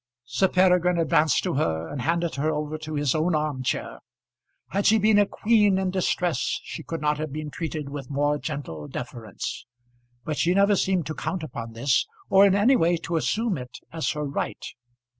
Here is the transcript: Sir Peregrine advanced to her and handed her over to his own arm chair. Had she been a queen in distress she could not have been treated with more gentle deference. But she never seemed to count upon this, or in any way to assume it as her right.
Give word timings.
Sir 0.25 0.47
Peregrine 0.47 0.97
advanced 0.97 1.43
to 1.43 1.53
her 1.53 1.87
and 1.87 2.01
handed 2.01 2.33
her 2.33 2.49
over 2.49 2.79
to 2.79 2.95
his 2.95 3.13
own 3.13 3.35
arm 3.35 3.61
chair. 3.61 3.99
Had 4.69 4.87
she 4.87 4.97
been 4.97 5.19
a 5.19 5.27
queen 5.27 5.77
in 5.77 5.91
distress 5.91 6.39
she 6.63 6.81
could 6.81 7.01
not 7.01 7.19
have 7.19 7.31
been 7.31 7.51
treated 7.51 7.87
with 7.89 8.09
more 8.09 8.39
gentle 8.39 8.87
deference. 8.87 9.67
But 10.25 10.37
she 10.37 10.55
never 10.55 10.75
seemed 10.75 11.05
to 11.05 11.13
count 11.13 11.43
upon 11.43 11.73
this, 11.73 12.07
or 12.31 12.47
in 12.47 12.55
any 12.55 12.75
way 12.75 12.97
to 12.97 13.15
assume 13.15 13.59
it 13.59 13.77
as 13.93 14.09
her 14.13 14.25
right. 14.25 14.65